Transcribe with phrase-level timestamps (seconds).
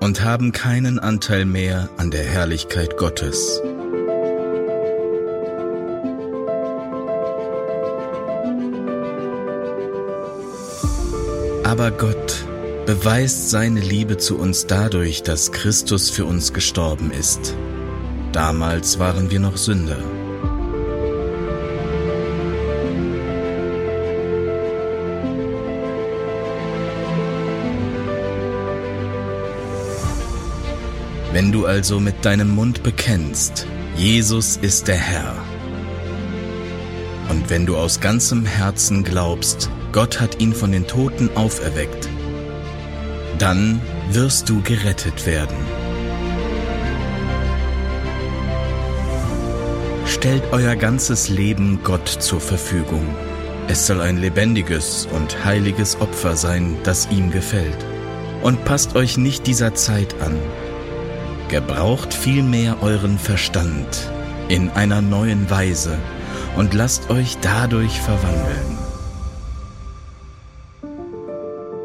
[0.00, 3.62] und haben keinen Anteil mehr an der Herrlichkeit Gottes.
[11.64, 12.44] Aber Gott
[12.86, 17.54] beweist seine Liebe zu uns dadurch, dass Christus für uns gestorben ist.
[18.32, 19.98] Damals waren wir noch Sünder.
[31.32, 33.66] Wenn du also mit deinem Mund bekennst,
[33.96, 35.36] Jesus ist der Herr,
[37.30, 42.08] und wenn du aus ganzem Herzen glaubst, Gott hat ihn von den Toten auferweckt,
[43.38, 45.56] dann wirst du gerettet werden.
[50.06, 53.06] Stellt euer ganzes Leben Gott zur Verfügung.
[53.68, 57.78] Es soll ein lebendiges und heiliges Opfer sein, das ihm gefällt.
[58.42, 60.36] Und passt euch nicht dieser Zeit an,
[61.50, 64.08] Gebraucht vielmehr euren Verstand
[64.46, 65.98] in einer neuen Weise
[66.56, 68.78] und lasst euch dadurch verwandeln.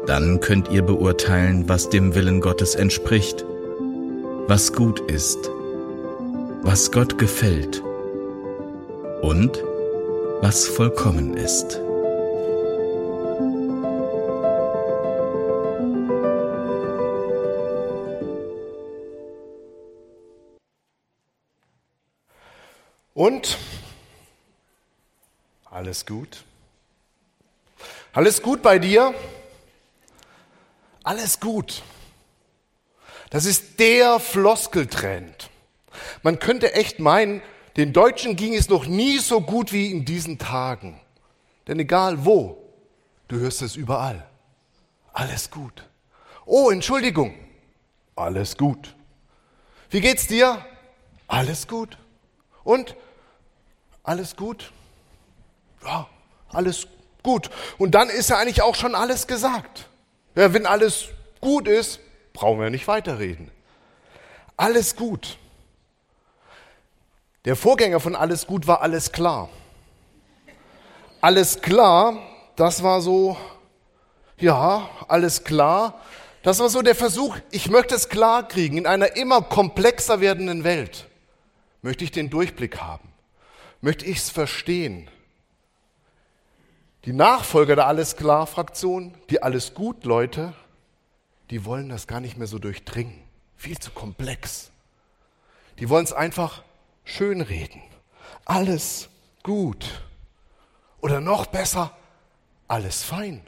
[0.06, 3.44] Dann könnt ihr beurteilen, was dem Willen Gottes entspricht,
[4.46, 5.50] was gut ist,
[6.62, 7.82] was Gott gefällt
[9.20, 9.64] und
[10.42, 11.80] was vollkommen ist.
[23.16, 23.56] Und
[25.64, 26.44] alles gut?
[28.12, 29.14] Alles gut bei dir?
[31.02, 31.82] Alles gut.
[33.30, 35.48] Das ist der Floskeltrend.
[36.22, 37.40] Man könnte echt meinen,
[37.78, 41.00] den Deutschen ging es noch nie so gut wie in diesen Tagen.
[41.68, 42.62] Denn egal wo,
[43.28, 44.28] du hörst es überall.
[45.14, 45.88] Alles gut.
[46.44, 47.34] Oh, Entschuldigung.
[48.14, 48.94] Alles gut.
[49.88, 50.62] Wie geht's dir?
[51.28, 51.96] Alles gut.
[52.62, 52.94] Und
[54.06, 54.72] alles gut?
[55.84, 56.08] Ja,
[56.52, 56.86] alles
[57.22, 57.50] gut.
[57.76, 59.88] Und dann ist ja eigentlich auch schon alles gesagt.
[60.36, 61.06] Ja, wenn alles
[61.40, 62.00] gut ist,
[62.32, 63.50] brauchen wir nicht weiterreden.
[64.56, 65.38] Alles gut.
[67.44, 69.48] Der Vorgänger von alles gut war alles klar.
[71.20, 72.18] Alles klar,
[72.54, 73.36] das war so,
[74.38, 76.00] ja, alles klar.
[76.42, 78.78] Das war so der Versuch, ich möchte es klar kriegen.
[78.78, 81.08] In einer immer komplexer werdenden Welt
[81.82, 83.15] möchte ich den Durchblick haben
[83.80, 85.08] möchte ich es verstehen.
[87.04, 90.54] Die Nachfolger der Alles klar Fraktion, die Alles gut Leute,
[91.50, 93.22] die wollen das gar nicht mehr so durchdringen.
[93.56, 94.70] Viel zu komplex.
[95.78, 96.62] Die wollen es einfach
[97.04, 97.80] schönreden.
[98.44, 99.08] Alles
[99.42, 100.02] gut.
[101.00, 101.96] Oder noch besser,
[102.66, 103.42] alles fein.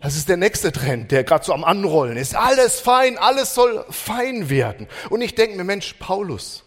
[0.00, 2.36] Das ist der nächste Trend, der gerade so am Anrollen ist.
[2.36, 4.86] Alles fein, alles soll fein werden.
[5.10, 6.64] Und ich denke mir, Mensch, Paulus,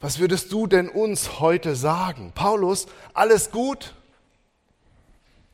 [0.00, 2.32] was würdest du denn uns heute sagen?
[2.34, 3.94] Paulus, alles gut?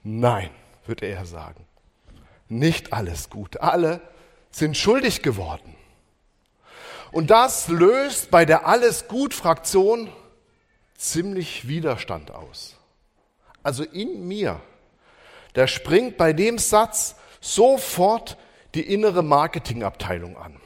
[0.02, 0.50] Nein,
[0.86, 1.66] würde er sagen.
[2.48, 3.60] Nicht alles gut.
[3.60, 4.00] Alle
[4.50, 5.74] sind schuldig geworden.
[7.10, 10.10] Und das löst bei der Alles gut Fraktion
[10.96, 12.76] ziemlich Widerstand aus.
[13.62, 14.60] Also in mir,
[15.54, 18.36] da springt bei dem Satz sofort
[18.74, 20.56] die innere Marketingabteilung an.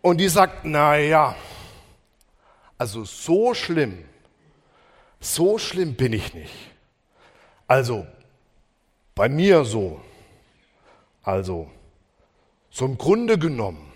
[0.00, 1.36] Und die sagt, na ja,
[2.82, 4.04] also so schlimm,
[5.20, 6.52] so schlimm bin ich nicht.
[7.68, 8.04] Also
[9.14, 10.00] bei mir so.
[11.22, 11.70] Also
[12.70, 13.92] so im Grunde genommen.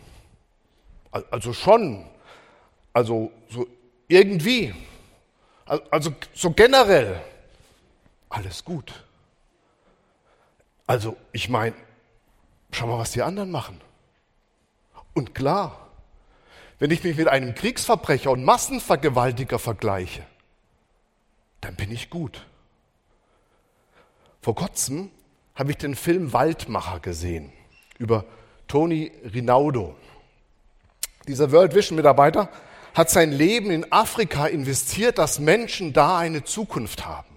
[1.11, 2.09] Also schon.
[2.93, 3.67] Also so
[4.07, 4.73] irgendwie.
[5.91, 7.21] Also so generell.
[8.29, 9.05] Alles gut.
[10.87, 11.75] Also ich meine,
[12.71, 13.81] schau mal, was die anderen machen.
[15.13, 15.86] Und klar,
[16.79, 20.25] wenn ich mich mit einem Kriegsverbrecher und Massenvergewaltiger vergleiche,
[21.61, 22.47] dann bin ich gut.
[24.43, 25.11] Vor kurzem
[25.55, 27.53] habe ich den Film Waldmacher gesehen
[27.99, 28.25] über
[28.69, 29.97] Tony Rinaldo.
[31.27, 32.49] Dieser World Vision Mitarbeiter
[32.95, 37.37] hat sein Leben in Afrika investiert, dass Menschen da eine Zukunft haben.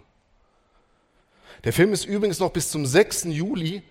[1.64, 3.26] Der Film ist übrigens noch bis zum 6.
[3.26, 3.84] Juli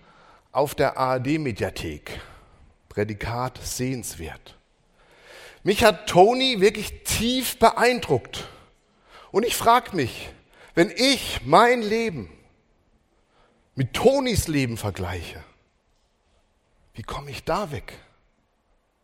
[0.51, 2.19] auf der ARD Mediathek
[2.87, 4.58] Prädikat sehenswert.
[5.63, 8.47] Mich hat Tony wirklich tief beeindruckt.
[9.31, 10.29] Und ich frage mich,
[10.73, 12.29] wenn ich mein Leben
[13.75, 15.43] mit Tonys Leben vergleiche,
[16.93, 17.93] wie komme ich da weg?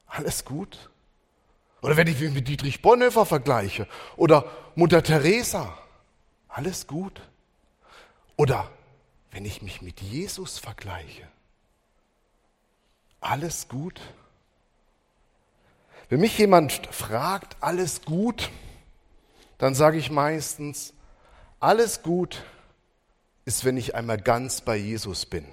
[0.07, 0.89] Alles gut?
[1.81, 5.77] Oder wenn ich mich mit Dietrich Bonhoeffer vergleiche oder Mutter Teresa,
[6.47, 7.21] alles gut?
[8.37, 8.71] Oder
[9.31, 11.27] wenn ich mich mit Jesus vergleiche,
[13.19, 14.01] alles gut?
[16.09, 18.49] Wenn mich jemand fragt, alles gut,
[19.57, 20.93] dann sage ich meistens,
[21.59, 22.43] alles gut
[23.45, 25.45] ist, wenn ich einmal ganz bei Jesus bin.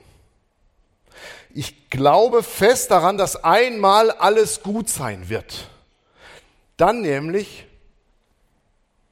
[1.54, 5.68] Ich glaube fest daran, dass einmal alles gut sein wird.
[6.76, 7.66] Dann nämlich,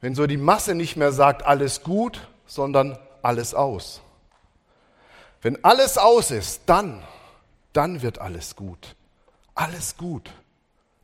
[0.01, 4.01] wenn so die Masse nicht mehr sagt, alles gut, sondern alles aus.
[5.41, 7.03] Wenn alles aus ist, dann,
[7.73, 8.95] dann wird alles gut.
[9.55, 10.29] Alles gut.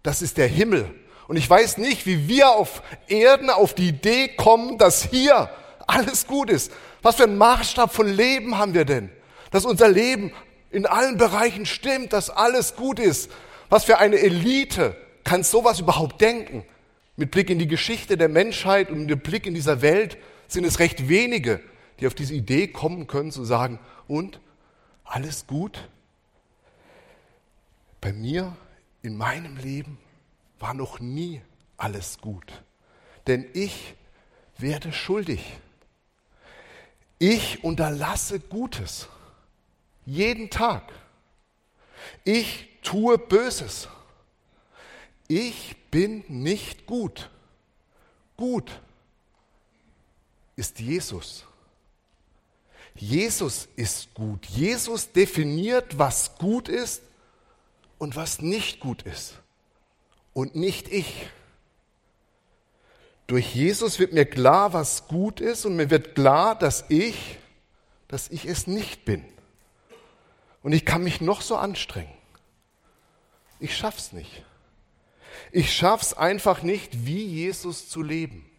[0.04, 0.94] Das ist der Himmel.
[1.28, 5.50] Und ich weiß nicht, wie wir auf Erden auf die Idee kommen, dass hier
[5.86, 6.72] alles gut ist.
[7.02, 9.10] Was für einen Maßstab von Leben haben wir denn?
[9.52, 10.32] Dass unser Leben
[10.72, 13.32] in allen Bereichen stimmt, dass alles gut ist.
[13.70, 16.66] Was für eine Elite kann sowas überhaupt denken?
[17.16, 20.18] Mit Blick in die Geschichte der Menschheit und mit Blick in dieser Welt
[20.48, 21.60] sind es recht wenige,
[22.00, 24.40] die auf diese Idee kommen können zu sagen, und
[25.04, 25.90] alles gut?
[28.00, 28.56] Bei mir,
[29.02, 29.98] in meinem Leben,
[30.60, 31.42] war noch nie
[31.78, 32.64] alles gut.
[33.28, 33.96] Denn ich
[34.58, 35.54] werde schuldig.
[37.20, 39.08] Ich unterlasse Gutes.
[40.06, 40.92] Jeden Tag.
[42.24, 43.88] Ich tue Böses.
[45.28, 47.30] Ich bin nicht gut.
[48.38, 48.82] Gut
[50.58, 51.46] ist Jesus.
[52.96, 54.46] Jesus ist gut.
[54.48, 57.04] Jesus definiert, was gut ist
[57.98, 59.40] und was nicht gut ist.
[60.34, 61.28] Und nicht ich.
[63.26, 67.38] Durch Jesus wird mir klar, was gut ist und mir wird klar, dass ich,
[68.08, 69.26] dass ich es nicht bin.
[70.64, 72.14] Und ich kann mich noch so anstrengen.
[73.60, 74.46] Ich schaff's nicht.
[75.52, 78.50] Ich schaff's einfach nicht, wie Jesus zu leben.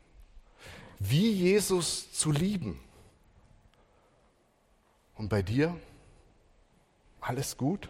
[0.98, 2.80] Wie Jesus zu lieben.
[5.14, 5.78] Und bei dir?
[7.20, 7.88] Alles gut?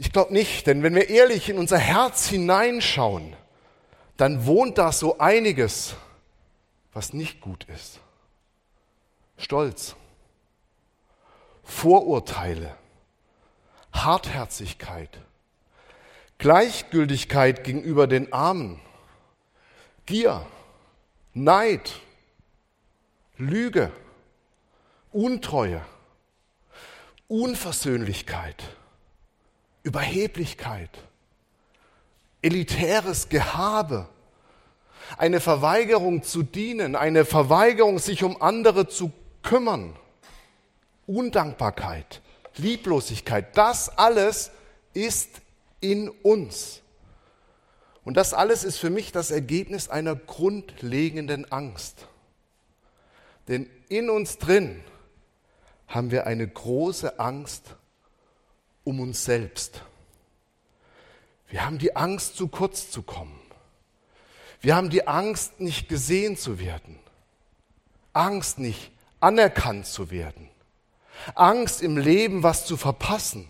[0.00, 3.36] Ich glaube nicht, denn wenn wir ehrlich in unser Herz hineinschauen,
[4.16, 5.94] dann wohnt da so einiges,
[6.94, 8.00] was nicht gut ist.
[9.36, 9.94] Stolz,
[11.62, 12.74] Vorurteile,
[13.92, 15.18] Hartherzigkeit,
[16.38, 18.80] Gleichgültigkeit gegenüber den Armen,
[20.06, 20.46] Gier,
[21.34, 21.92] Neid,
[23.36, 23.92] Lüge,
[25.12, 25.84] Untreue,
[27.28, 28.64] Unversöhnlichkeit,
[29.82, 30.90] Überheblichkeit,
[32.42, 34.08] elitäres Gehabe,
[35.16, 39.12] eine Verweigerung zu dienen, eine Verweigerung, sich um andere zu
[39.42, 39.96] kümmern,
[41.06, 42.20] Undankbarkeit,
[42.56, 44.50] Lieblosigkeit, das alles
[44.92, 45.40] ist
[45.80, 46.82] in uns.
[48.04, 52.06] Und das alles ist für mich das Ergebnis einer grundlegenden Angst.
[53.48, 54.82] Denn in uns drin
[55.88, 57.74] haben wir eine große Angst
[58.90, 59.82] um uns selbst.
[61.48, 63.40] Wir haben die Angst, zu kurz zu kommen.
[64.60, 66.98] Wir haben die Angst, nicht gesehen zu werden.
[68.12, 70.48] Angst, nicht anerkannt zu werden.
[71.34, 73.48] Angst im Leben, was zu verpassen,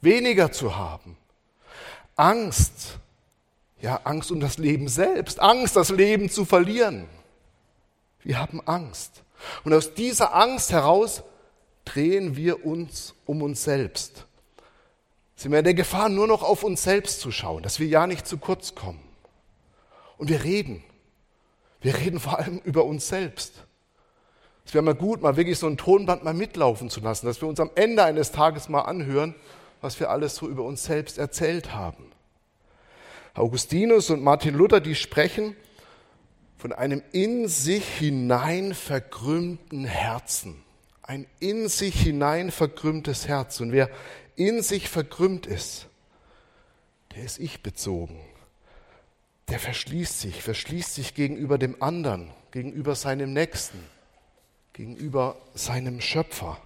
[0.00, 1.16] weniger zu haben.
[2.16, 2.98] Angst,
[3.80, 7.06] ja, Angst um das Leben selbst, Angst, das Leben zu verlieren.
[8.20, 9.22] Wir haben Angst.
[9.64, 11.22] Und aus dieser Angst heraus
[11.84, 14.26] drehen wir uns um uns selbst.
[15.40, 18.06] Sind wir in der Gefahr, nur noch auf uns selbst zu schauen, dass wir ja
[18.06, 19.00] nicht zu kurz kommen.
[20.18, 20.84] Und wir reden.
[21.80, 23.54] Wir reden vor allem über uns selbst.
[24.66, 27.48] Es wäre mal gut, mal wirklich so ein Tonband mal mitlaufen zu lassen, dass wir
[27.48, 29.34] uns am Ende eines Tages mal anhören,
[29.80, 32.12] was wir alles so über uns selbst erzählt haben.
[33.32, 35.56] Augustinus und Martin Luther, die sprechen
[36.58, 40.62] von einem in sich hinein verkrümmten Herzen.
[41.00, 43.60] Ein in sich hinein verkrümmtes Herz.
[43.60, 43.88] Und wer
[44.40, 45.86] in sich verkrümmt ist,
[47.14, 48.20] der ist ich bezogen.
[49.48, 53.78] Der verschließt sich, verschließt sich gegenüber dem anderen, gegenüber seinem Nächsten
[54.72, 56.58] gegenüber seinem Schöpfer.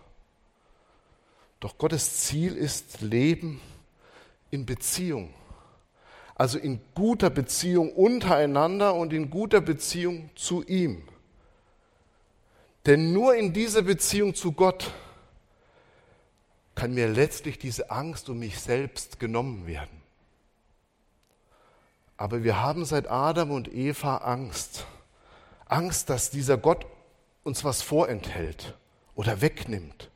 [1.58, 3.60] Doch Gottes Ziel ist Leben
[4.52, 5.34] in Beziehung.
[6.36, 11.02] Also in guter Beziehung untereinander und in guter Beziehung zu ihm.
[12.86, 14.92] Denn nur in dieser Beziehung zu Gott
[16.74, 20.02] kann mir letztlich diese Angst um mich selbst genommen werden.
[22.16, 24.86] Aber wir haben seit Adam und Eva Angst.
[25.66, 26.86] Angst, dass dieser Gott
[27.42, 28.74] uns was vorenthält
[29.14, 30.10] oder wegnimmt.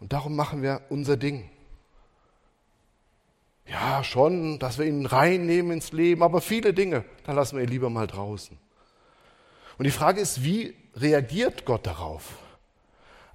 [0.00, 1.50] Und darum machen wir unser Ding.
[3.66, 7.70] Ja, schon, dass wir ihn reinnehmen ins Leben, aber viele Dinge, da lassen wir ihn
[7.70, 8.56] lieber mal draußen.
[9.76, 12.38] Und die Frage ist, wie reagiert Gott darauf?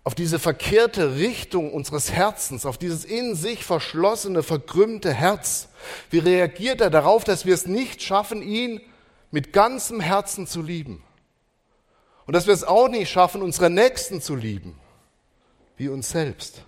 [0.06, 5.70] Auf diese verkehrte Richtung unseres Herzens, auf dieses in sich verschlossene, verkrümmte Herz.
[6.10, 8.82] Wie reagiert er darauf, dass wir es nicht schaffen, ihn
[9.32, 11.04] mit ganzem Herzen zu lieben?
[12.26, 14.78] Und dass wir es auch nicht schaffen, unsere Nächsten zu lieben,
[15.78, 16.64] wie uns selbst.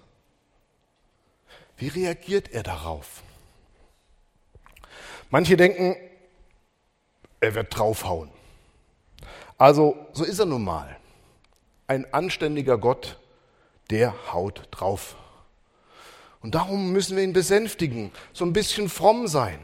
[1.77, 3.21] Wie reagiert er darauf?
[5.29, 5.97] Manche denken,
[7.41, 8.29] er wird draufhauen.
[9.57, 10.97] Also, so ist er nun mal.
[11.87, 13.17] Ein anständiger Gott,
[13.89, 15.15] der haut drauf.
[16.41, 19.59] Und darum müssen wir ihn besänftigen, so ein bisschen fromm sein.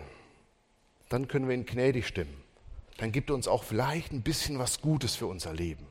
[1.10, 2.42] Dann können wir ihn gnädig stimmen.
[2.98, 5.86] Dann gibt er uns auch vielleicht ein bisschen was Gutes für unser Leben.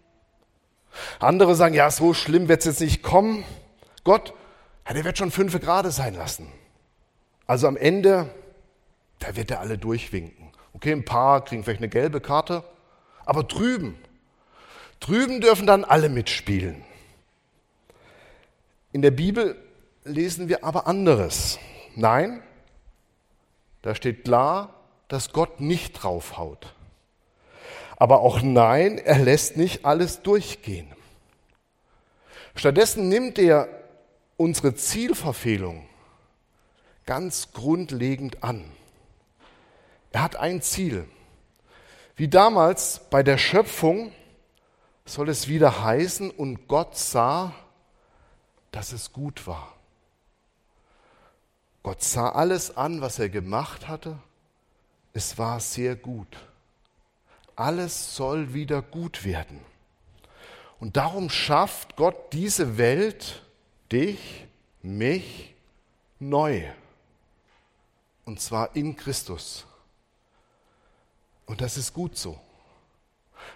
[1.18, 3.44] Andere sagen, ja, so schlimm wird es jetzt nicht kommen.
[4.02, 4.34] Gott,
[4.86, 6.50] ja, der wird schon fünf Grad sein lassen.
[7.46, 8.30] Also am Ende
[9.20, 10.50] da wird er alle durchwinken.
[10.72, 12.64] Okay, ein paar kriegen vielleicht eine gelbe Karte,
[13.24, 13.96] aber drüben,
[14.98, 16.82] drüben dürfen dann alle mitspielen.
[18.92, 19.56] In der Bibel
[20.04, 21.58] lesen wir aber anderes.
[21.94, 22.42] Nein,
[23.82, 24.74] da steht klar,
[25.08, 26.74] dass Gott nicht draufhaut.
[27.96, 30.88] Aber auch nein, er lässt nicht alles durchgehen.
[32.54, 33.68] Stattdessen nimmt er
[34.36, 35.86] unsere Zielverfehlung
[37.06, 38.64] ganz grundlegend an.
[40.12, 41.06] Er hat ein Ziel.
[42.16, 44.12] Wie damals bei der Schöpfung
[45.04, 47.54] soll es wieder heißen, und Gott sah,
[48.70, 49.74] dass es gut war.
[51.82, 54.18] Gott sah alles an, was er gemacht hatte.
[55.12, 56.36] Es war sehr gut.
[57.56, 59.60] Alles soll wieder gut werden.
[60.78, 63.42] Und darum schafft Gott diese Welt,
[63.92, 64.46] dich,
[64.82, 65.54] mich,
[66.18, 66.70] neu.
[68.24, 69.66] Und zwar in Christus.
[71.46, 72.40] Und das ist gut so,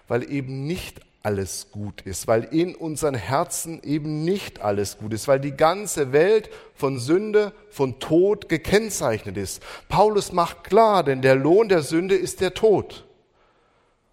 [0.07, 5.27] weil eben nicht alles gut ist, weil in unseren Herzen eben nicht alles gut ist,
[5.27, 9.63] weil die ganze Welt von Sünde, von Tod gekennzeichnet ist.
[9.89, 13.05] Paulus macht klar, denn der Lohn der Sünde ist der Tod.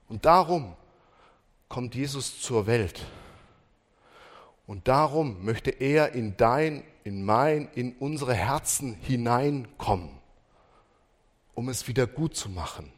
[0.09, 0.75] Und darum
[1.69, 3.05] kommt Jesus zur Welt.
[4.67, 10.11] Und darum möchte er in dein, in mein, in unsere Herzen hineinkommen,
[11.55, 12.91] um es wieder gut zu machen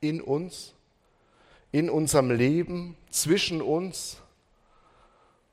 [0.00, 0.73] in uns,
[1.74, 4.18] in unserem Leben, zwischen uns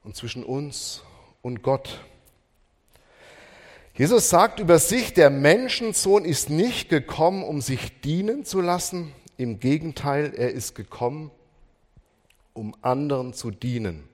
[0.03, 1.01] und zwischen uns
[1.41, 1.99] und Gott.
[3.95, 9.11] Jesus sagt über sich, der Menschensohn ist nicht gekommen, um sich dienen zu lassen.
[9.37, 11.31] Im Gegenteil, er ist gekommen,
[12.53, 14.07] um anderen zu dienen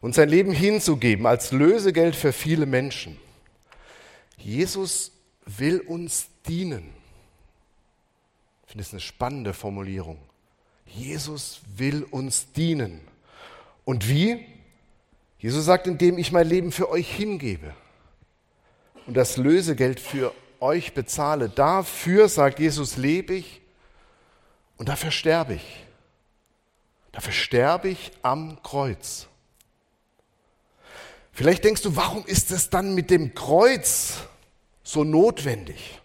[0.00, 3.16] und sein Leben hinzugeben als Lösegeld für viele Menschen.
[4.38, 5.12] Jesus
[5.44, 6.92] will uns dienen.
[8.64, 10.18] Ich finde es eine spannende Formulierung.
[10.86, 13.00] Jesus will uns dienen.
[13.84, 14.46] Und wie?
[15.38, 17.74] Jesus sagt, indem ich mein Leben für euch hingebe
[19.06, 21.48] und das Lösegeld für euch bezahle.
[21.48, 23.60] Dafür, sagt Jesus, lebe ich
[24.76, 25.84] und dafür sterbe ich.
[27.12, 29.26] Dafür sterbe ich am Kreuz.
[31.32, 34.14] Vielleicht denkst du, warum ist es dann mit dem Kreuz
[34.82, 36.00] so notwendig?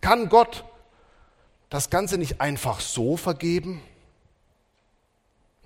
[0.00, 0.64] Kann Gott
[1.72, 3.80] das Ganze nicht einfach so vergeben?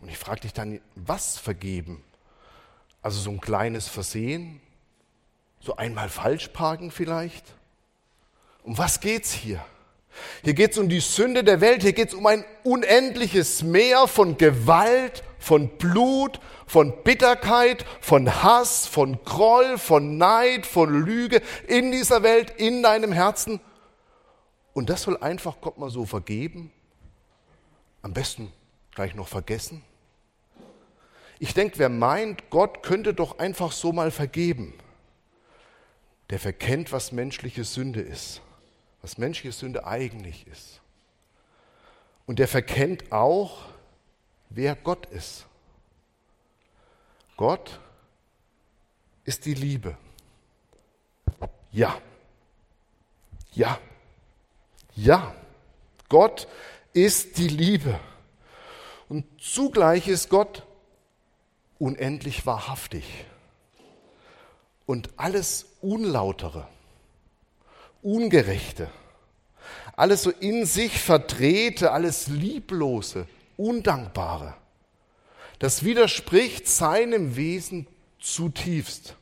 [0.01, 2.05] Und ich frage dich dann, was vergeben?
[3.03, 4.61] Also so ein kleines Versehen?
[5.61, 7.45] So einmal falsch parken vielleicht?
[8.63, 9.65] Um was geht's hier?
[10.45, 14.07] Hier geht es um die Sünde der Welt, hier geht es um ein unendliches Meer
[14.07, 21.91] von Gewalt, von Blut, von Bitterkeit, von Hass, von Groll, von Neid, von Lüge in
[21.91, 23.61] dieser Welt, in deinem Herzen.
[24.77, 26.71] Und das soll einfach Gott mal so vergeben?
[28.03, 28.53] Am besten
[28.95, 29.83] gleich noch vergessen?
[31.39, 34.75] Ich denke, wer meint, Gott könnte doch einfach so mal vergeben,
[36.29, 38.43] der verkennt, was menschliche Sünde ist,
[39.01, 40.83] was menschliche Sünde eigentlich ist.
[42.27, 43.65] Und der verkennt auch,
[44.51, 45.47] wer Gott ist.
[47.39, 47.81] Gott
[49.25, 49.97] ist die Liebe.
[51.73, 51.99] Ja.
[53.53, 53.81] Ja.
[54.97, 55.35] Ja,
[56.09, 56.49] Gott
[56.93, 58.01] ist die Liebe.
[59.09, 60.65] Und zugleich ist Gott
[61.79, 63.05] unendlich wahrhaftig.
[64.87, 66.67] und alles Unlautere,
[68.03, 68.89] Ungerechte,
[69.97, 73.27] alles so in sich verdrehte, alles Lieblose,
[73.57, 74.55] Undankbare,
[75.59, 77.89] das widerspricht seinem Wesen
[78.21, 79.17] zutiefst.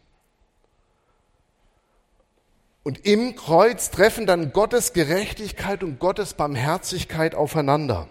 [2.84, 8.08] Und im Kreuz treffen dann Gottes Gerechtigkeit und Gottes Barmherzigkeit aufeinander.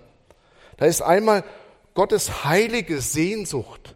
[0.77, 1.43] Da ist einmal
[1.93, 3.95] Gottes heilige Sehnsucht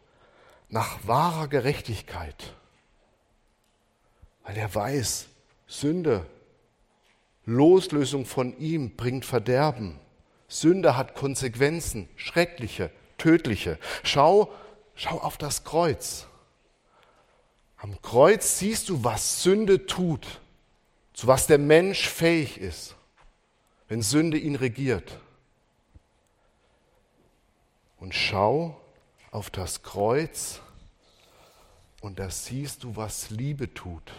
[0.69, 2.53] nach wahrer Gerechtigkeit,
[4.43, 5.25] weil er weiß,
[5.65, 6.27] Sünde,
[7.45, 9.99] Loslösung von ihm bringt Verderben.
[10.47, 13.79] Sünde hat Konsequenzen, schreckliche, tödliche.
[14.03, 14.51] Schau,
[14.93, 16.27] schau auf das Kreuz.
[17.77, 20.39] Am Kreuz siehst du, was Sünde tut
[21.17, 22.95] zu was der Mensch fähig ist,
[23.87, 25.17] wenn Sünde ihn regiert.
[27.99, 28.79] Und schau
[29.31, 30.61] auf das Kreuz
[32.01, 34.11] und da siehst du, was Liebe tut.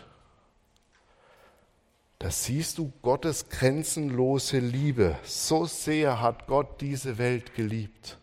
[2.19, 5.21] Da siehst du Gottes grenzenlose Liebe.
[5.23, 8.19] So sehr hat Gott diese Welt geliebt.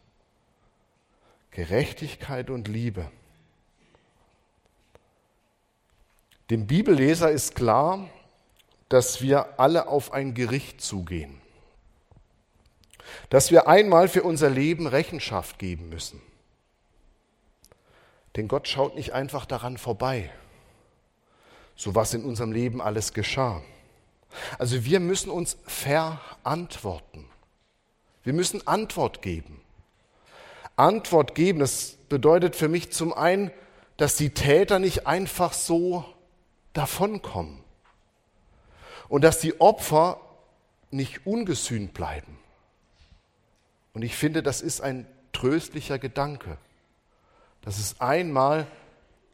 [1.51, 3.09] Gerechtigkeit und Liebe.
[6.49, 8.09] Dem Bibelleser ist klar,
[8.89, 11.41] dass wir alle auf ein Gericht zugehen,
[13.29, 16.21] dass wir einmal für unser Leben Rechenschaft geben müssen.
[18.35, 20.29] Denn Gott schaut nicht einfach daran vorbei,
[21.75, 23.61] so was in unserem Leben alles geschah.
[24.59, 27.25] Also wir müssen uns verantworten.
[28.23, 29.61] Wir müssen Antwort geben.
[30.75, 33.51] Antwort geben, das bedeutet für mich zum einen,
[33.97, 36.03] dass die Täter nicht einfach so
[36.73, 37.64] davonkommen
[39.07, 40.19] und dass die Opfer
[40.91, 42.37] nicht ungesühnt bleiben.
[43.93, 46.57] Und ich finde, das ist ein tröstlicher Gedanke,
[47.61, 48.67] dass es einmal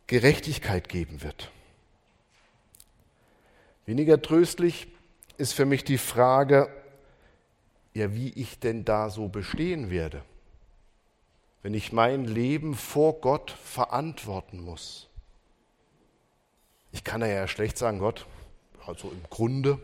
[0.08, 1.52] Gerechtigkeit geben wird.
[3.86, 4.88] Weniger tröstlich
[5.38, 6.70] ist für mich die Frage,
[7.94, 10.24] ja, wie ich denn da so bestehen werde,
[11.62, 15.10] wenn ich mein Leben vor Gott verantworten muss.
[16.92, 18.26] Ich kann ja schlecht sagen, Gott,
[18.86, 19.80] also im Grunde,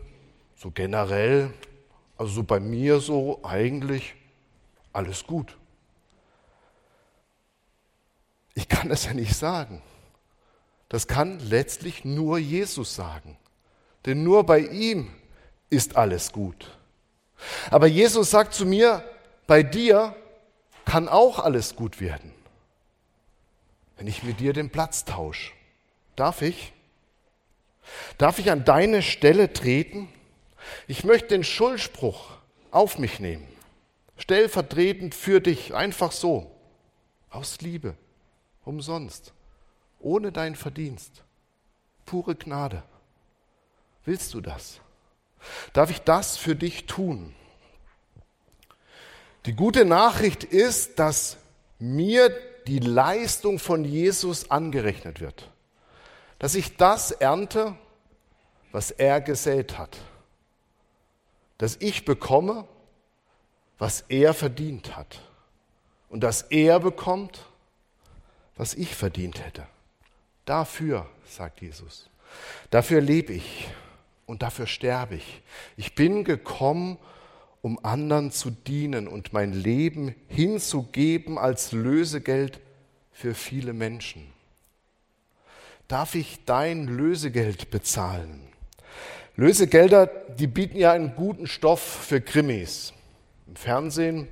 [0.56, 1.52] so generell,
[2.16, 4.14] also so bei mir so eigentlich
[4.92, 5.56] alles gut.
[8.54, 9.82] Ich kann das ja nicht sagen.
[10.88, 13.36] Das kann letztlich nur Jesus sagen.
[14.06, 15.10] Denn nur bei ihm
[15.70, 16.76] ist alles gut.
[17.70, 19.04] Aber Jesus sagt zu mir,
[19.46, 20.16] bei dir
[20.84, 22.32] kann auch alles gut werden,
[23.96, 25.52] wenn ich mit dir den Platz tausche.
[26.16, 26.72] Darf ich?
[28.18, 30.08] Darf ich an deine Stelle treten?
[30.86, 32.30] Ich möchte den Schuldspruch
[32.70, 33.46] auf mich nehmen,
[34.16, 36.50] stellvertretend für dich, einfach so,
[37.30, 37.94] aus Liebe,
[38.64, 39.32] umsonst,
[40.00, 41.22] ohne dein Verdienst,
[42.04, 42.82] pure Gnade.
[44.04, 44.80] Willst du das?
[45.72, 47.34] Darf ich das für dich tun?
[49.46, 51.36] Die gute Nachricht ist, dass
[51.78, 52.30] mir
[52.66, 55.48] die Leistung von Jesus angerechnet wird
[56.38, 57.74] dass ich das ernte,
[58.72, 59.98] was er gesät hat.
[61.58, 62.66] Dass ich bekomme,
[63.78, 65.20] was er verdient hat.
[66.08, 67.44] Und dass er bekommt,
[68.56, 69.66] was ich verdient hätte.
[70.44, 72.08] Dafür, sagt Jesus,
[72.70, 73.68] dafür lebe ich
[74.26, 75.42] und dafür sterbe ich.
[75.76, 76.98] Ich bin gekommen,
[77.60, 82.60] um anderen zu dienen und mein Leben hinzugeben als Lösegeld
[83.12, 84.32] für viele Menschen
[85.88, 88.42] darf ich dein Lösegeld bezahlen?
[89.36, 92.92] Lösegelder, die bieten ja einen guten Stoff für Krimis.
[93.46, 94.28] Im Fernsehen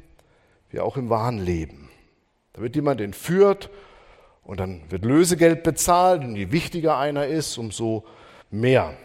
[0.70, 1.88] wie auch im wahren Leben.
[2.52, 3.70] Da wird jemand entführt
[4.42, 8.04] und dann wird Lösegeld bezahlt und je wichtiger einer ist, umso
[8.50, 8.96] mehr.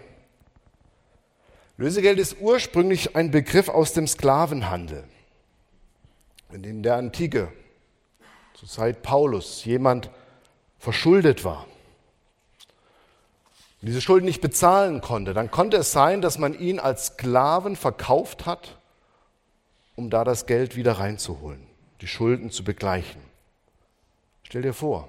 [1.77, 5.03] Lösegeld ist ursprünglich ein Begriff aus dem Sklavenhandel.
[6.49, 7.51] Wenn in der Antike,
[8.53, 10.09] zur Zeit Paulus, jemand
[10.77, 11.65] verschuldet war,
[13.87, 18.45] diese Schulden nicht bezahlen konnte, dann konnte es sein, dass man ihn als Sklaven verkauft
[18.45, 18.77] hat,
[19.95, 21.65] um da das Geld wieder reinzuholen,
[22.01, 23.21] die Schulden zu begleichen.
[24.43, 25.07] Stell dir vor,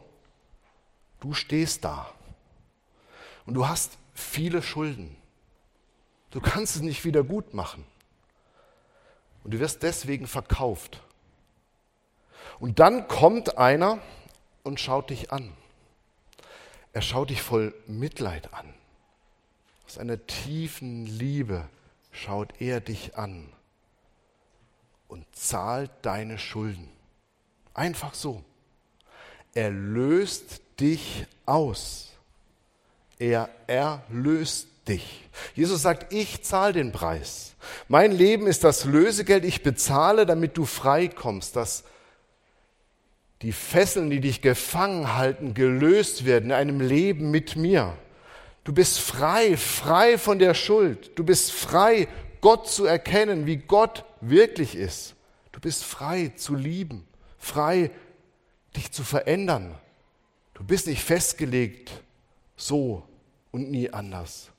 [1.21, 2.09] du stehst da
[3.45, 5.17] und du hast viele Schulden.
[6.31, 7.85] Du kannst es nicht wieder gut machen.
[9.45, 11.03] Und du wirst deswegen verkauft.
[12.59, 13.99] Und dann kommt einer
[14.63, 15.53] und schaut dich an.
[16.93, 18.73] Er schaut dich voll Mitleid an.
[19.87, 21.69] Aus einer tiefen Liebe
[22.11, 23.49] schaut er dich an
[25.09, 26.89] und zahlt deine Schulden.
[27.75, 28.43] Einfach so.
[29.55, 32.11] Er löst dich aus.
[33.19, 35.29] Er erlöst dich.
[35.55, 37.55] Jesus sagt, ich zahle den Preis.
[37.89, 41.85] Mein Leben ist das Lösegeld, ich bezahle, damit du frei kommst, dass
[43.43, 47.97] die Fesseln, die dich gefangen halten, gelöst werden in einem Leben mit mir.
[48.65, 51.19] Du bist frei, frei von der Schuld.
[51.19, 52.07] Du bist frei,
[52.41, 55.15] Gott zu erkennen, wie Gott wirklich ist.
[55.51, 57.07] Du bist frei zu lieben,
[57.39, 57.91] frei
[58.77, 59.75] dich zu verändern.
[60.55, 61.91] Du bist nicht festgelegt
[62.57, 63.03] so
[63.51, 64.51] und nie anders.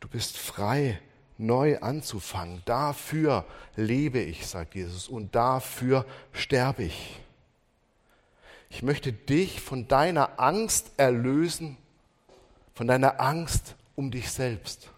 [0.00, 1.00] Du bist frei,
[1.38, 2.62] neu anzufangen.
[2.66, 3.44] Dafür
[3.76, 7.20] lebe ich, sagt Jesus, und dafür sterbe ich.
[8.70, 11.76] Ich möchte dich von deiner Angst erlösen,
[12.74, 14.90] von deiner Angst um dich selbst.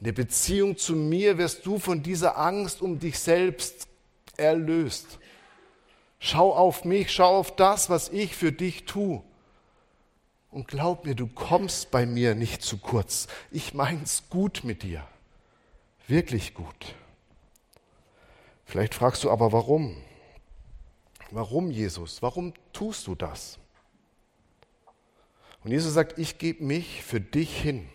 [0.00, 3.88] In der Beziehung zu mir wirst du von dieser Angst um dich selbst
[4.36, 5.18] erlöst.
[6.18, 9.22] Schau auf mich, schau auf das, was ich für dich tue.
[10.50, 13.26] Und glaub mir, du kommst bei mir nicht zu kurz.
[13.50, 15.06] Ich mein's gut mit dir.
[16.08, 16.94] Wirklich gut.
[18.64, 19.96] Vielleicht fragst du aber, warum?
[21.36, 22.22] Warum, Jesus?
[22.22, 23.58] Warum tust du das?
[25.62, 27.86] Und Jesus sagt, ich gebe mich für dich hin.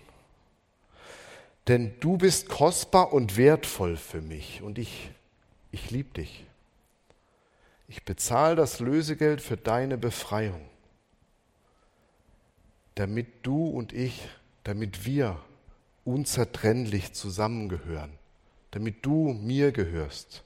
[1.68, 5.10] Denn du bist kostbar und wertvoll für mich und ich,
[5.72, 6.46] ich liebe dich.
[7.88, 10.62] Ich bezahle das Lösegeld für deine Befreiung,
[12.94, 14.22] damit du und ich,
[14.64, 15.40] damit wir
[16.06, 18.12] unzertrennlich zusammengehören,
[18.70, 20.44] damit du mir gehörst.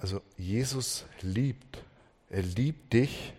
[0.00, 1.84] Also Jesus liebt,
[2.30, 3.34] er liebt dich,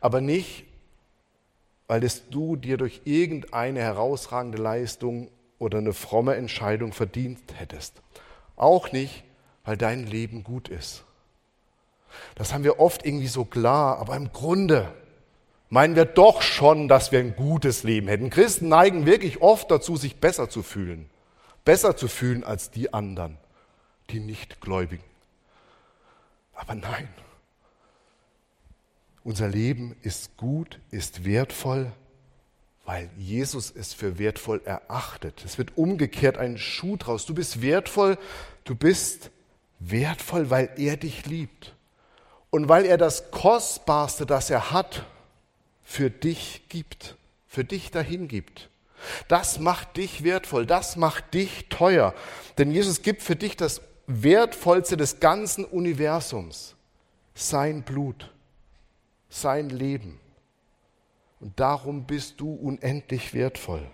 [0.00, 0.64] aber nicht,
[1.86, 8.00] weil es du dir durch irgendeine herausragende Leistung oder eine fromme Entscheidung verdient hättest.
[8.56, 9.24] Auch nicht,
[9.64, 11.04] weil dein Leben gut ist.
[12.34, 14.92] Das haben wir oft irgendwie so klar, aber im Grunde
[15.68, 18.30] meinen wir doch schon, dass wir ein gutes Leben hätten.
[18.30, 21.10] Christen neigen wirklich oft dazu, sich besser zu fühlen.
[21.64, 23.38] Besser zu fühlen als die anderen
[24.10, 25.04] die Nichtgläubigen.
[26.54, 27.08] Aber nein,
[29.24, 31.92] unser Leben ist gut, ist wertvoll,
[32.84, 35.44] weil Jesus es für wertvoll erachtet.
[35.44, 37.26] Es wird umgekehrt ein Schuh draus.
[37.26, 38.18] Du bist wertvoll,
[38.64, 39.30] du bist
[39.78, 41.74] wertvoll, weil er dich liebt.
[42.50, 45.06] Und weil er das Kostbarste, das er hat,
[45.84, 48.68] für dich gibt, für dich dahin gibt.
[49.28, 52.14] Das macht dich wertvoll, das macht dich teuer.
[52.58, 56.74] Denn Jesus gibt für dich das wertvollste des ganzen Universums,
[57.34, 58.32] sein Blut,
[59.28, 60.20] sein Leben.
[61.40, 63.86] Und darum bist du unendlich wertvoll.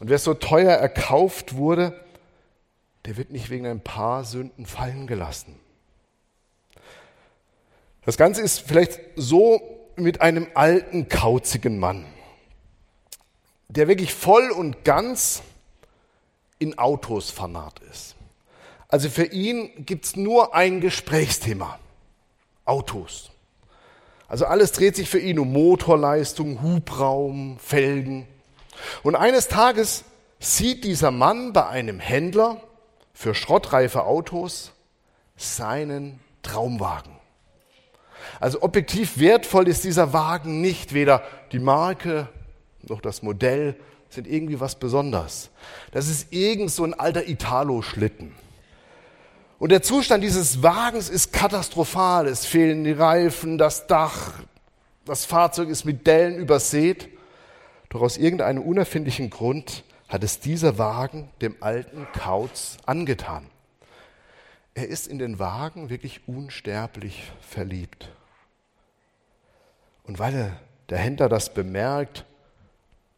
[0.00, 1.98] Und wer so teuer erkauft wurde,
[3.04, 5.58] der wird nicht wegen ein paar Sünden fallen gelassen.
[8.04, 9.60] Das Ganze ist vielleicht so
[9.96, 12.06] mit einem alten, kauzigen Mann,
[13.68, 15.42] der wirklich voll und ganz
[16.58, 18.16] in Autos fanat ist.
[18.88, 21.78] Also für ihn gibt es nur ein Gesprächsthema.
[22.64, 23.30] Autos.
[24.28, 28.26] Also alles dreht sich für ihn um Motorleistung, Hubraum, Felgen.
[29.02, 30.04] Und eines Tages
[30.38, 32.60] sieht dieser Mann bei einem Händler
[33.12, 34.72] für schrottreife Autos
[35.36, 37.12] seinen Traumwagen.
[38.40, 41.22] Also objektiv wertvoll ist dieser Wagen nicht, weder
[41.52, 42.28] die Marke
[42.82, 43.74] noch das Modell
[44.10, 45.50] sind irgendwie was Besonderes.
[45.92, 48.34] Das ist irgend so ein alter Italo-Schlitten.
[49.58, 52.28] Und der Zustand dieses Wagens ist katastrophal.
[52.28, 54.34] Es fehlen die Reifen, das Dach,
[55.04, 57.08] das Fahrzeug ist mit Dellen übersät.
[57.88, 63.46] Doch aus irgendeinem unerfindlichen Grund hat es dieser Wagen dem alten Kauz angetan.
[64.74, 68.10] Er ist in den Wagen wirklich unsterblich verliebt.
[70.04, 70.56] Und weil
[70.88, 72.24] der Händler das bemerkt,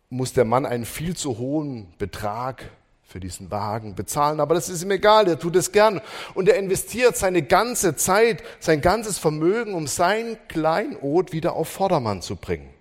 [0.09, 2.71] muss der Mann einen viel zu hohen Betrag
[3.11, 6.01] für diesen Wagen bezahlen, aber das ist ihm egal, er tut es gern
[6.35, 12.23] und er investiert seine ganze Zeit, sein ganzes Vermögen, um sein Kleinod wieder auf Vordermann
[12.23, 12.73] zu bringen.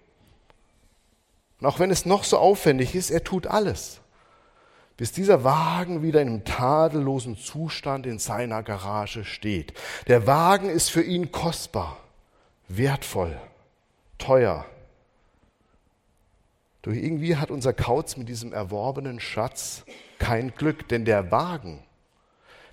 [1.60, 4.02] Und auch wenn es noch so aufwendig ist, er tut alles,
[4.98, 9.74] bis dieser Wagen wieder in einem tadellosen Zustand in seiner Garage steht.
[10.06, 11.98] Der Wagen ist für ihn kostbar,
[12.68, 13.36] wertvoll,
[14.20, 14.68] teuer.
[16.82, 19.84] Doch irgendwie hat unser Kauz mit diesem erworbenen Schatz
[20.18, 21.84] kein Glück, denn der Wagen,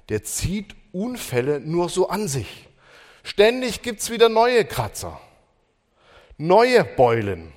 [0.09, 2.69] der zieht Unfälle nur so an sich.
[3.23, 5.21] Ständig gibt's wieder neue Kratzer,
[6.38, 7.53] neue Beulen.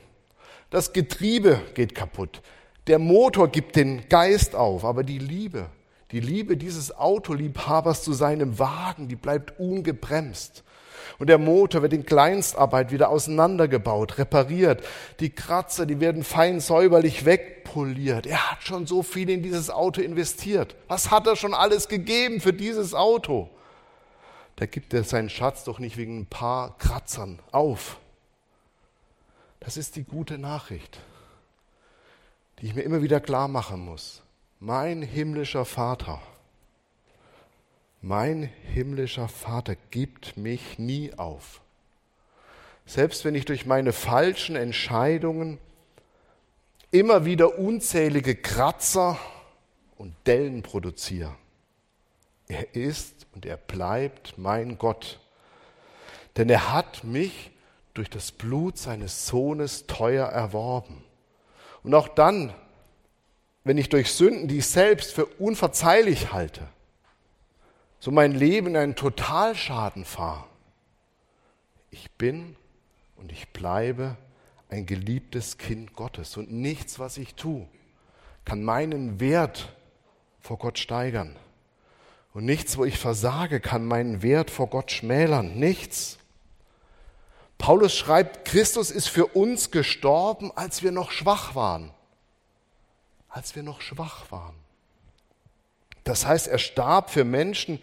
[0.71, 2.41] Das Getriebe geht kaputt.
[2.87, 5.69] Der Motor gibt den Geist auf, aber die Liebe,
[6.11, 10.63] Die Liebe dieses Autoliebhabers zu seinem Wagen, die bleibt ungebremst.
[11.17, 14.83] Und der Motor wird in Kleinstarbeit wieder auseinandergebaut, repariert.
[15.19, 18.25] Die Kratzer, die werden fein säuberlich wegpoliert.
[18.25, 20.75] Er hat schon so viel in dieses Auto investiert.
[20.87, 23.49] Was hat er schon alles gegeben für dieses Auto?
[24.55, 27.97] Da gibt er seinen Schatz doch nicht wegen ein paar Kratzern auf.
[29.61, 30.99] Das ist die gute Nachricht,
[32.59, 34.21] die ich mir immer wieder klar machen muss.
[34.59, 36.21] Mein himmlischer Vater,
[38.01, 41.61] mein himmlischer Vater gibt mich nie auf.
[42.85, 45.59] Selbst wenn ich durch meine falschen Entscheidungen
[46.91, 49.19] immer wieder unzählige Kratzer
[49.97, 51.35] und Dellen produziere.
[52.47, 55.19] Er ist und er bleibt mein Gott.
[56.37, 57.51] Denn er hat mich
[57.93, 61.03] durch das Blut seines Sohnes teuer erworben.
[61.83, 62.53] Und auch dann,
[63.63, 66.67] wenn ich durch Sünden, die ich selbst für unverzeihlich halte,
[67.99, 70.45] so mein Leben in einen Totalschaden fahre,
[71.91, 72.55] ich bin
[73.17, 74.15] und ich bleibe
[74.69, 77.67] ein geliebtes Kind Gottes und nichts, was ich tue,
[78.45, 79.73] kann meinen Wert
[80.39, 81.35] vor Gott steigern.
[82.33, 85.57] Und nichts, wo ich versage, kann meinen Wert vor Gott schmälern.
[85.57, 86.19] Nichts.
[87.57, 91.91] Paulus schreibt, Christus ist für uns gestorben, als wir noch schwach waren.
[93.27, 94.55] Als wir noch schwach waren.
[96.09, 97.77] Das heißt, er starb für Menschen,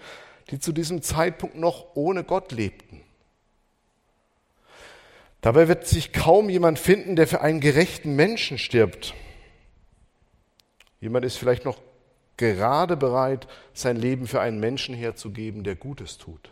[0.50, 3.00] die zu diesem Zeitpunkt noch ohne Gott lebten.
[5.42, 9.14] Dabei wird sich kaum jemand finden, der für einen gerechten Menschen stirbt.
[11.00, 11.78] Jemand ist vielleicht noch
[12.36, 16.50] gerade bereit, sein Leben für einen Menschen herzugeben, der Gutes tut.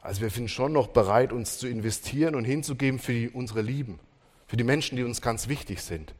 [0.00, 3.98] Also wir sind schon noch bereit, uns zu investieren und hinzugeben für die, unsere Lieben,
[4.46, 6.14] für die Menschen, die uns ganz wichtig sind.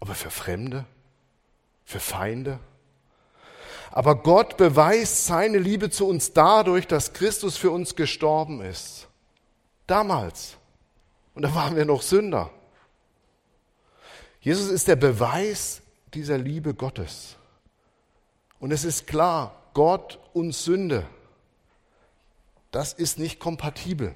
[0.00, 0.86] Aber für Fremde,
[1.84, 2.60] für Feinde.
[3.90, 9.08] Aber Gott beweist seine Liebe zu uns dadurch, dass Christus für uns gestorben ist.
[9.86, 10.56] Damals.
[11.34, 12.50] Und da waren wir noch Sünder.
[14.40, 15.82] Jesus ist der Beweis
[16.14, 17.36] dieser Liebe Gottes.
[18.60, 21.06] Und es ist klar, Gott und Sünde
[22.70, 24.14] das ist nicht kompatibel.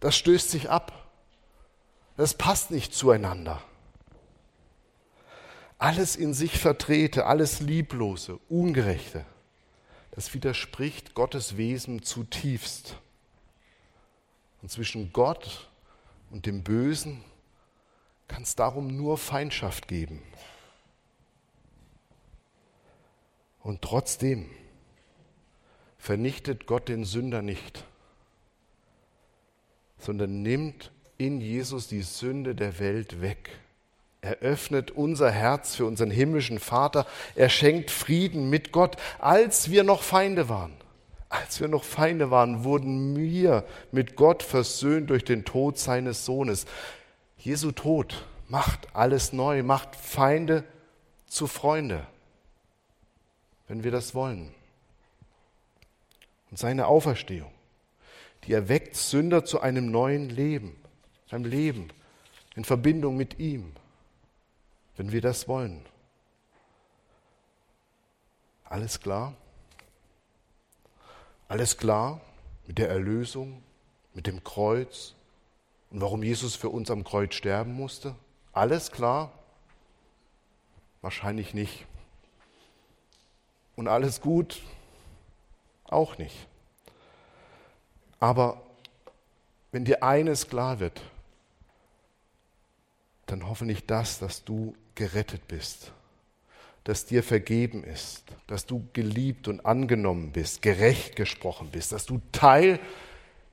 [0.00, 0.92] Das stößt sich ab.
[2.16, 3.62] Das passt nicht zueinander.
[5.82, 9.26] Alles in sich Vertrete, alles Lieblose, Ungerechte,
[10.12, 12.98] das widerspricht Gottes Wesen zutiefst.
[14.62, 15.68] Und zwischen Gott
[16.30, 17.24] und dem Bösen
[18.28, 20.22] kann es darum nur Feindschaft geben.
[23.64, 24.48] Und trotzdem
[25.98, 27.84] vernichtet Gott den Sünder nicht,
[29.98, 33.41] sondern nimmt in Jesus die Sünde der Welt weg.
[34.22, 37.06] Er öffnet unser Herz für unseren himmlischen Vater.
[37.34, 40.72] Er schenkt Frieden mit Gott, als wir noch Feinde waren.
[41.28, 46.64] Als wir noch Feinde waren, wurden wir mit Gott versöhnt durch den Tod seines Sohnes.
[47.36, 50.64] Jesu Tod macht alles neu, macht Feinde
[51.26, 52.06] zu Freunde,
[53.68, 54.54] wenn wir das wollen
[56.52, 57.50] und seine Auferstehung,
[58.44, 60.76] die erweckt Sünder zu einem neuen Leben,
[61.30, 61.88] einem Leben
[62.54, 63.72] in Verbindung mit ihm,
[64.96, 65.84] wenn wir das wollen.
[68.64, 69.34] Alles klar?
[71.48, 72.20] Alles klar
[72.66, 73.62] mit der Erlösung,
[74.14, 75.14] mit dem Kreuz
[75.90, 78.14] und warum Jesus für uns am Kreuz sterben musste?
[78.52, 79.30] Alles klar?
[81.02, 81.86] Wahrscheinlich nicht.
[83.76, 84.62] Und alles gut?
[85.84, 86.48] Auch nicht.
[88.20, 88.62] Aber
[89.70, 91.02] wenn dir eines klar wird,
[93.32, 95.92] dann hoffentlich das, dass du gerettet bist,
[96.84, 102.20] dass dir vergeben ist, dass du geliebt und angenommen bist, gerecht gesprochen bist, dass du
[102.30, 102.78] Teil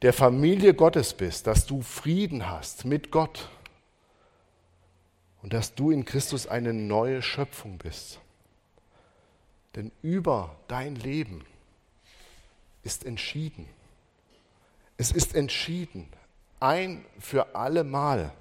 [0.01, 3.49] der Familie Gottes bist, dass du Frieden hast mit Gott
[5.41, 8.19] und dass du in Christus eine neue Schöpfung bist.
[9.75, 11.45] Denn über dein Leben
[12.83, 13.67] ist entschieden.
[14.97, 16.07] Es ist entschieden,
[16.59, 18.33] ein für alle Mal.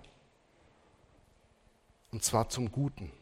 [2.10, 3.12] Und zwar zum Guten.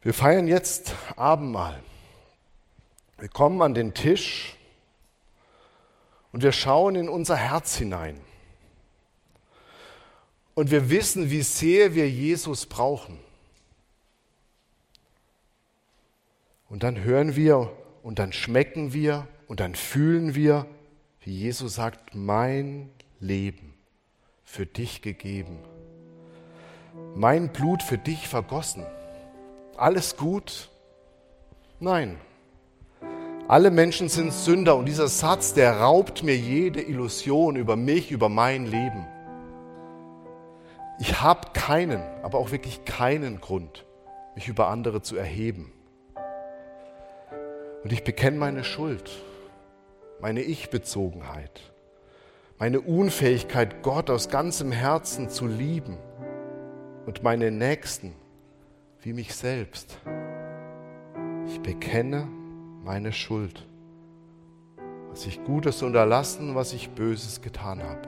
[0.00, 1.82] Wir feiern jetzt Abendmahl.
[3.18, 4.56] Wir kommen an den Tisch
[6.32, 8.20] und wir schauen in unser Herz hinein.
[10.54, 13.18] Und wir wissen, wie sehr wir Jesus brauchen.
[16.68, 17.72] Und dann hören wir
[18.02, 20.66] und dann schmecken wir und dann fühlen wir,
[21.20, 23.67] wie Jesus sagt, mein Leben
[24.48, 25.58] für dich gegeben.
[27.14, 28.84] mein Blut für dich vergossen.
[29.76, 30.70] Alles gut?
[31.78, 32.16] Nein.
[33.46, 38.28] Alle Menschen sind Sünder und dieser Satz, der raubt mir jede Illusion über mich, über
[38.28, 39.06] mein Leben.
[40.98, 43.86] Ich habe keinen, aber auch wirklich keinen Grund,
[44.34, 45.72] mich über andere zu erheben.
[47.84, 49.10] Und ich bekenne meine Schuld,
[50.20, 51.60] meine Ich-Bezogenheit,
[52.58, 55.96] meine Unfähigkeit, Gott aus ganzem Herzen zu lieben
[57.06, 58.12] und meine Nächsten
[59.00, 59.98] wie mich selbst.
[61.46, 62.28] Ich bekenne
[62.84, 63.66] meine Schuld,
[65.10, 68.02] was ich Gutes unterlassen, was ich Böses getan habe.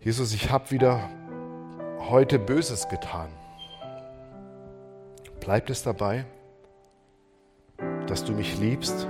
[0.00, 1.08] Jesus, ich habe wieder
[1.98, 3.28] heute Böses getan.
[5.48, 6.26] Bleibt es dabei,
[8.06, 9.08] dass du mich liebst?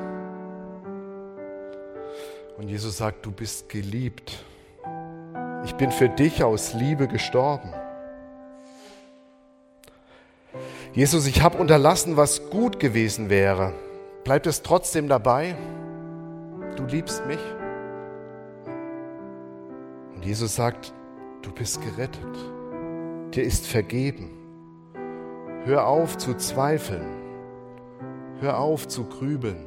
[2.56, 4.44] Und Jesus sagt, du bist geliebt.
[5.64, 7.72] Ich bin für dich aus Liebe gestorben.
[10.92, 13.72] Jesus, ich habe unterlassen, was gut gewesen wäre.
[14.22, 15.56] Bleibt es trotzdem dabei?
[16.76, 17.40] Du liebst mich.
[20.14, 20.94] Und Jesus sagt,
[21.42, 22.36] du bist gerettet.
[23.34, 24.37] Dir ist vergeben.
[25.64, 27.06] Hör auf zu zweifeln.
[28.40, 29.64] Hör auf zu grübeln.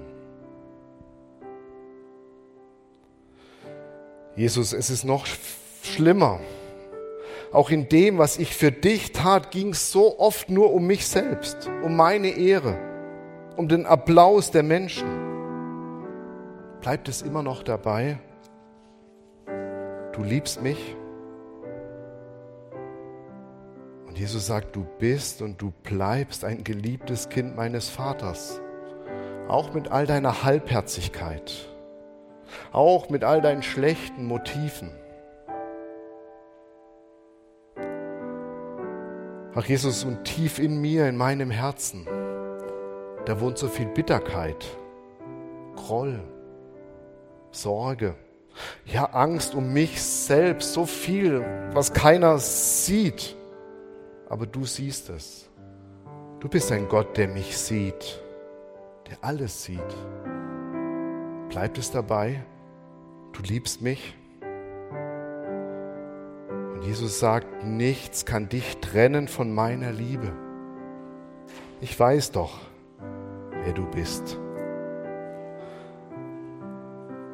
[4.36, 5.26] Jesus, es ist noch
[5.84, 6.40] schlimmer.
[7.52, 11.06] Auch in dem, was ich für dich tat, ging es so oft nur um mich
[11.06, 12.78] selbst, um meine Ehre,
[13.58, 15.08] um den Applaus der Menschen.
[16.80, 18.20] Bleibt es immer noch dabei?
[20.22, 20.96] du liebst mich.
[24.12, 28.60] Und Jesus sagt, du bist und du bleibst ein geliebtes Kind meines Vaters.
[29.48, 31.54] Auch mit all deiner Halbherzigkeit.
[32.74, 34.92] Auch mit all deinen schlechten Motiven.
[39.56, 42.06] Ach Jesus, und tief in mir, in meinem Herzen,
[43.24, 44.66] da wohnt so viel Bitterkeit,
[45.78, 46.20] Groll,
[47.52, 48.16] Sorge
[48.86, 53.38] ja, Angst um mich selbst, so viel, was keiner sieht.
[54.32, 55.50] Aber du siehst es.
[56.40, 58.24] Du bist ein Gott, der mich sieht,
[59.10, 59.82] der alles sieht.
[61.50, 62.42] Bleibt es dabei?
[63.34, 64.16] Du liebst mich?
[66.74, 70.32] Und Jesus sagt, nichts kann dich trennen von meiner Liebe.
[71.82, 72.58] Ich weiß doch,
[73.66, 74.38] wer du bist.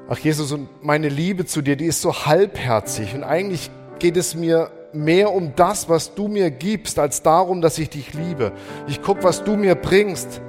[0.10, 4.34] Ach Jesus, und meine Liebe zu dir, die ist so halbherzig und eigentlich geht es
[4.34, 8.52] mir mehr um das, was du mir gibst, als darum, dass ich dich liebe.
[8.88, 10.42] Ich gucke, was du mir bringst,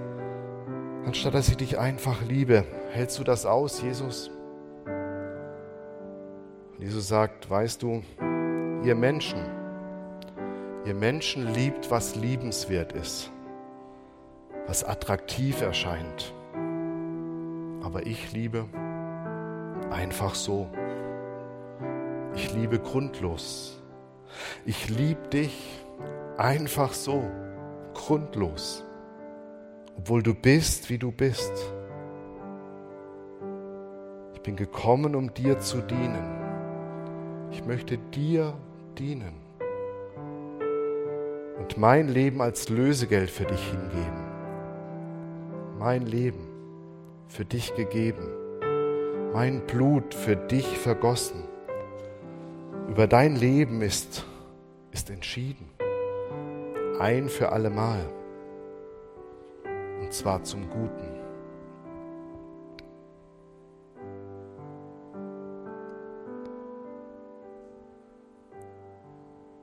[1.07, 2.65] anstatt dass ich dich einfach liebe.
[2.93, 4.31] Hältst du das aus, Jesus?
[6.77, 8.03] Und Jesus sagt, weißt du,
[8.85, 9.41] ihr Menschen,
[10.85, 13.31] ihr Menschen liebt, was liebenswert ist,
[14.67, 16.33] was attraktiv erscheint.
[17.83, 18.67] Aber ich liebe,
[19.91, 20.69] einfach so.
[22.35, 23.78] Ich liebe grundlos.
[24.64, 25.85] Ich liebe dich
[26.37, 27.23] einfach so,
[27.95, 28.85] grundlos,
[29.97, 31.53] obwohl du bist, wie du bist.
[34.35, 36.37] Ich bin gekommen, um dir zu dienen.
[37.51, 38.55] Ich möchte dir
[38.99, 39.35] dienen
[41.59, 44.29] und mein Leben als Lösegeld für dich hingeben.
[45.79, 46.47] Mein Leben
[47.27, 48.38] für dich gegeben
[49.33, 51.45] mein Blut für dich vergossen.
[52.88, 54.24] Über dein Leben ist,
[54.92, 55.68] ist entschieden.
[56.98, 58.09] Ein für allemal.
[60.01, 61.07] Und zwar zum Guten.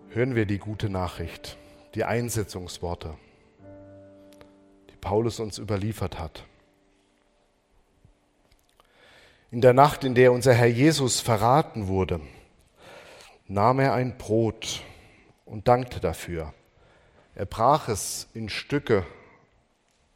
[0.10, 1.58] Hören wir die gute Nachricht,
[1.96, 3.16] die Einsetzungsworte,
[4.92, 6.46] die Paulus uns überliefert hat.
[9.52, 12.22] In der Nacht, in der unser Herr Jesus verraten wurde,
[13.48, 14.82] nahm er ein Brot
[15.46, 16.54] und dankte dafür.
[17.36, 19.06] Er brach es in Stücke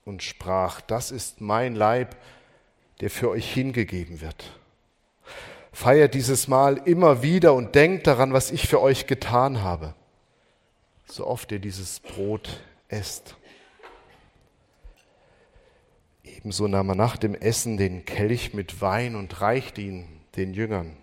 [0.05, 2.15] und sprach, das ist mein Leib,
[3.01, 4.59] der für euch hingegeben wird.
[5.71, 9.93] Feiert dieses Mal immer wieder und denkt daran, was ich für euch getan habe,
[11.05, 13.35] so oft ihr dieses Brot esst.
[16.23, 20.97] Ebenso nahm er nach dem Essen den Kelch mit Wein und reichte ihn den Jüngern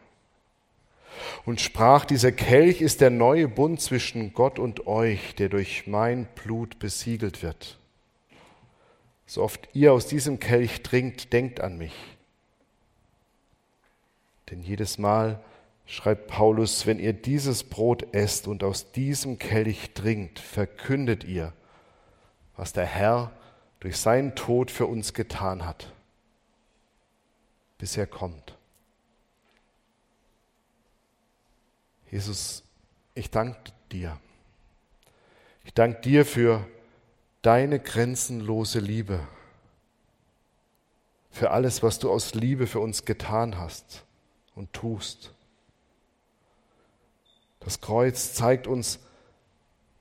[1.45, 6.27] und sprach, dieser Kelch ist der neue Bund zwischen Gott und euch, der durch mein
[6.35, 7.79] Blut besiegelt wird.
[9.27, 11.95] So oft ihr aus diesem Kelch trinkt, denkt an mich.
[14.51, 15.41] Denn jedes Mal,
[15.87, 21.53] schreibt Paulus, wenn ihr dieses Brot esst und aus diesem Kelch trinkt, verkündet ihr,
[22.57, 23.33] was der Herr
[23.81, 25.93] durch seinen Tod für uns getan hat,
[27.79, 28.56] bis er kommt.
[32.11, 32.63] Jesus,
[33.15, 34.19] ich danke dir.
[35.65, 36.67] Ich danke dir für
[37.43, 39.21] deine grenzenlose Liebe,
[41.31, 44.05] für alles, was du aus Liebe für uns getan hast
[44.55, 45.33] und tust.
[47.61, 49.01] Das Kreuz zeigt uns,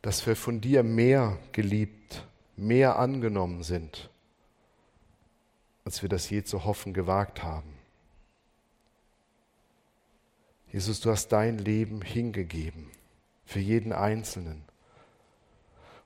[0.01, 2.25] dass wir von dir mehr geliebt,
[2.55, 4.09] mehr angenommen sind,
[5.83, 7.74] als wir das je zu hoffen gewagt haben.
[10.75, 12.91] Jesus, du hast dein Leben hingegeben
[13.45, 14.65] für jeden Einzelnen.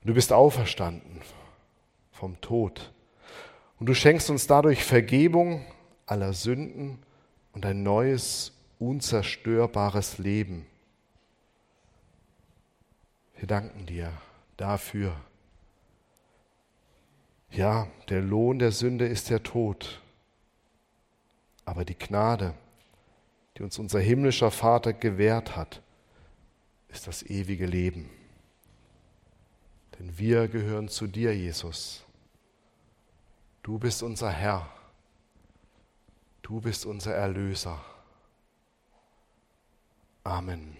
[0.00, 1.22] Und du bist auferstanden
[2.12, 2.92] vom Tod.
[3.80, 5.66] Und du schenkst uns dadurch Vergebung
[6.06, 7.00] aller Sünden
[7.52, 10.66] und ein neues, unzerstörbares Leben.
[13.38, 14.12] Wir danken dir
[14.56, 15.16] dafür.
[17.50, 20.00] Ja, der Lohn der Sünde ist der Tod,
[21.64, 22.54] aber die Gnade,
[23.56, 25.82] die uns unser himmlischer Vater gewährt hat,
[26.88, 28.10] ist das ewige Leben.
[29.98, 32.04] Denn wir gehören zu dir, Jesus.
[33.62, 34.68] Du bist unser Herr.
[36.42, 37.84] Du bist unser Erlöser.
[40.24, 40.79] Amen.